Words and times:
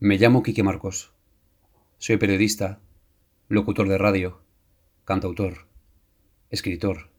Me 0.00 0.16
llamo 0.16 0.44
Quique 0.44 0.62
Marcos. 0.62 1.12
Soy 1.96 2.18
periodista, 2.18 2.80
locutor 3.48 3.88
de 3.88 3.98
radio, 3.98 4.42
cantautor, 5.04 5.66
escritor 6.50 7.10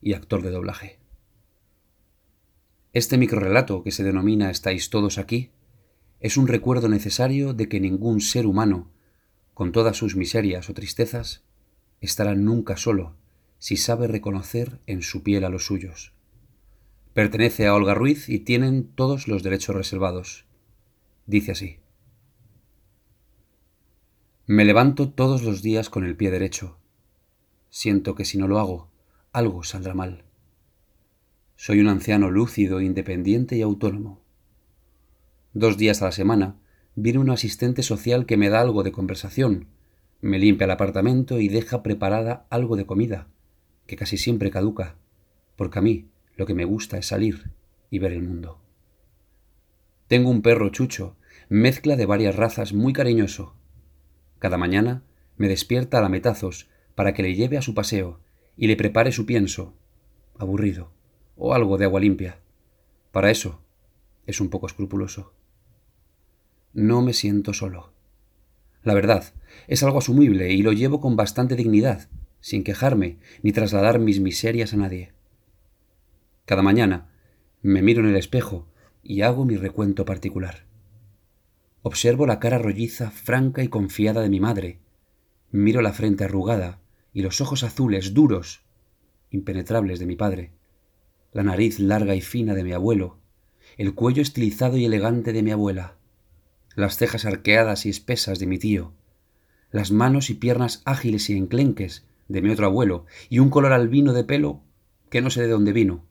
y 0.00 0.12
actor 0.12 0.40
de 0.42 0.52
doblaje. 0.52 1.00
Este 2.92 3.18
microrelato 3.18 3.82
que 3.82 3.90
se 3.90 4.04
denomina 4.04 4.52
Estáis 4.52 4.88
todos 4.88 5.18
aquí 5.18 5.50
es 6.20 6.36
un 6.36 6.46
recuerdo 6.46 6.88
necesario 6.88 7.54
de 7.54 7.68
que 7.68 7.80
ningún 7.80 8.20
ser 8.20 8.46
humano, 8.46 8.92
con 9.52 9.72
todas 9.72 9.96
sus 9.96 10.14
miserias 10.14 10.70
o 10.70 10.74
tristezas, 10.74 11.42
estará 12.00 12.36
nunca 12.36 12.76
solo 12.76 13.16
si 13.58 13.76
sabe 13.76 14.06
reconocer 14.06 14.78
en 14.86 15.02
su 15.02 15.24
piel 15.24 15.44
a 15.44 15.48
los 15.48 15.66
suyos. 15.66 16.14
Pertenece 17.14 17.66
a 17.66 17.74
Olga 17.74 17.94
Ruiz 17.94 18.28
y 18.28 18.38
tienen 18.38 18.86
todos 18.94 19.26
los 19.26 19.42
derechos 19.42 19.74
reservados. 19.74 20.46
Dice 21.26 21.50
así. 21.50 21.81
Me 24.54 24.66
levanto 24.66 25.08
todos 25.08 25.42
los 25.44 25.62
días 25.62 25.88
con 25.88 26.04
el 26.04 26.14
pie 26.14 26.30
derecho. 26.30 26.76
Siento 27.70 28.14
que 28.14 28.26
si 28.26 28.36
no 28.36 28.48
lo 28.48 28.58
hago, 28.58 28.90
algo 29.32 29.62
saldrá 29.62 29.94
mal. 29.94 30.24
Soy 31.56 31.80
un 31.80 31.88
anciano 31.88 32.30
lúcido, 32.30 32.82
independiente 32.82 33.56
y 33.56 33.62
autónomo. 33.62 34.20
Dos 35.54 35.78
días 35.78 36.02
a 36.02 36.04
la 36.04 36.12
semana 36.12 36.60
viene 36.96 37.18
un 37.18 37.30
asistente 37.30 37.82
social 37.82 38.26
que 38.26 38.36
me 38.36 38.50
da 38.50 38.60
algo 38.60 38.82
de 38.82 38.92
conversación, 38.92 39.68
me 40.20 40.38
limpia 40.38 40.66
el 40.66 40.72
apartamento 40.72 41.40
y 41.40 41.48
deja 41.48 41.82
preparada 41.82 42.46
algo 42.50 42.76
de 42.76 42.84
comida, 42.84 43.28
que 43.86 43.96
casi 43.96 44.18
siempre 44.18 44.50
caduca, 44.50 44.98
porque 45.56 45.78
a 45.78 45.82
mí 45.82 46.10
lo 46.36 46.44
que 46.44 46.52
me 46.52 46.66
gusta 46.66 46.98
es 46.98 47.06
salir 47.06 47.52
y 47.88 48.00
ver 48.00 48.12
el 48.12 48.22
mundo. 48.22 48.60
Tengo 50.08 50.28
un 50.28 50.42
perro 50.42 50.68
chucho, 50.68 51.16
mezcla 51.48 51.96
de 51.96 52.04
varias 52.04 52.36
razas, 52.36 52.74
muy 52.74 52.92
cariñoso, 52.92 53.56
cada 54.42 54.58
mañana 54.58 55.04
me 55.36 55.46
despierta 55.46 55.98
a 55.98 56.00
lametazos 56.00 56.68
para 56.96 57.14
que 57.14 57.22
le 57.22 57.36
lleve 57.36 57.58
a 57.58 57.62
su 57.62 57.74
paseo 57.74 58.18
y 58.56 58.66
le 58.66 58.74
prepare 58.74 59.12
su 59.12 59.24
pienso, 59.24 59.76
aburrido, 60.36 60.90
o 61.36 61.54
algo 61.54 61.78
de 61.78 61.84
agua 61.84 62.00
limpia. 62.00 62.40
Para 63.12 63.30
eso 63.30 63.62
es 64.26 64.40
un 64.40 64.50
poco 64.50 64.66
escrupuloso. 64.66 65.32
No 66.72 67.02
me 67.02 67.12
siento 67.12 67.54
solo. 67.54 67.92
La 68.82 68.94
verdad, 68.94 69.32
es 69.68 69.84
algo 69.84 69.98
asumible 69.98 70.50
y 70.50 70.62
lo 70.62 70.72
llevo 70.72 71.00
con 71.00 71.14
bastante 71.14 71.54
dignidad, 71.54 72.08
sin 72.40 72.64
quejarme 72.64 73.18
ni 73.44 73.52
trasladar 73.52 74.00
mis 74.00 74.18
miserias 74.18 74.74
a 74.74 74.76
nadie. 74.76 75.12
Cada 76.46 76.62
mañana 76.62 77.12
me 77.62 77.80
miro 77.80 78.00
en 78.00 78.08
el 78.08 78.16
espejo 78.16 78.66
y 79.04 79.22
hago 79.22 79.44
mi 79.44 79.56
recuento 79.56 80.04
particular. 80.04 80.64
Observo 81.84 82.26
la 82.26 82.38
cara 82.38 82.58
rolliza, 82.58 83.10
franca 83.10 83.64
y 83.64 83.68
confiada 83.68 84.22
de 84.22 84.28
mi 84.28 84.38
madre. 84.38 84.78
Miro 85.50 85.82
la 85.82 85.92
frente 85.92 86.22
arrugada 86.22 86.78
y 87.12 87.22
los 87.22 87.40
ojos 87.40 87.64
azules, 87.64 88.14
duros, 88.14 88.62
impenetrables 89.30 89.98
de 89.98 90.06
mi 90.06 90.14
padre. 90.14 90.52
La 91.32 91.42
nariz 91.42 91.80
larga 91.80 92.14
y 92.14 92.20
fina 92.20 92.54
de 92.54 92.62
mi 92.62 92.72
abuelo. 92.72 93.18
El 93.76 93.94
cuello 93.94 94.22
estilizado 94.22 94.76
y 94.76 94.84
elegante 94.84 95.32
de 95.32 95.42
mi 95.42 95.50
abuela. 95.50 95.96
Las 96.76 96.98
cejas 96.98 97.24
arqueadas 97.24 97.84
y 97.84 97.88
espesas 97.88 98.38
de 98.38 98.46
mi 98.46 98.58
tío. 98.58 98.92
Las 99.72 99.90
manos 99.90 100.30
y 100.30 100.34
piernas 100.34 100.82
ágiles 100.84 101.30
y 101.30 101.36
enclenques 101.36 102.06
de 102.28 102.42
mi 102.42 102.50
otro 102.50 102.66
abuelo. 102.66 103.06
Y 103.28 103.40
un 103.40 103.50
color 103.50 103.72
albino 103.72 104.12
de 104.12 104.22
pelo 104.22 104.62
que 105.10 105.20
no 105.20 105.30
sé 105.30 105.42
de 105.42 105.48
dónde 105.48 105.72
vino. 105.72 106.06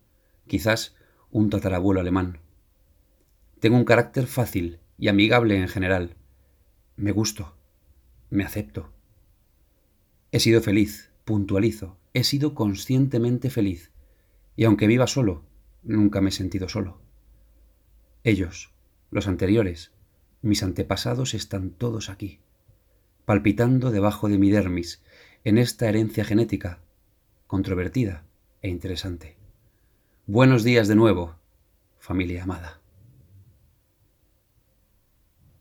Quizás 0.47 0.95
un 1.31 1.49
tatarabuelo 1.49 2.01
alemán. 2.01 2.39
Tengo 3.61 3.77
un 3.77 3.85
carácter 3.85 4.27
fácil 4.27 4.80
y 5.01 5.07
amigable 5.07 5.57
en 5.57 5.67
general. 5.67 6.15
Me 6.95 7.11
gusto, 7.11 7.57
me 8.29 8.43
acepto. 8.43 8.93
He 10.31 10.39
sido 10.39 10.61
feliz, 10.61 11.11
puntualizo, 11.25 11.97
he 12.13 12.23
sido 12.23 12.53
conscientemente 12.53 13.49
feliz, 13.49 13.91
y 14.55 14.65
aunque 14.65 14.85
viva 14.85 15.07
solo, 15.07 15.43
nunca 15.81 16.21
me 16.21 16.29
he 16.29 16.31
sentido 16.31 16.69
solo. 16.69 17.01
Ellos, 18.23 18.75
los 19.09 19.27
anteriores, 19.27 19.91
mis 20.43 20.61
antepasados 20.61 21.33
están 21.33 21.71
todos 21.71 22.11
aquí, 22.11 22.39
palpitando 23.25 23.89
debajo 23.89 24.29
de 24.29 24.37
mi 24.37 24.51
dermis, 24.51 25.01
en 25.43 25.57
esta 25.57 25.89
herencia 25.89 26.23
genética, 26.23 26.79
controvertida 27.47 28.27
e 28.61 28.69
interesante. 28.69 29.35
Buenos 30.27 30.63
días 30.63 30.87
de 30.87 30.95
nuevo, 30.95 31.37
familia 31.97 32.43
amada. 32.43 32.80